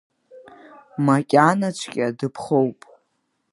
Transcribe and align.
Макьанаҵәҟьа 1.05 2.07
дыԥхоуп. 2.17 2.79